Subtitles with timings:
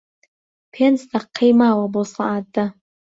[0.73, 2.65] پێنج دەقەی ماوە بۆ سەعات دە.